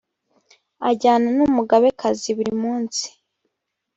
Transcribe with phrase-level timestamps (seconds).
[0.89, 3.05] ajyana n umugabekazi buri munsi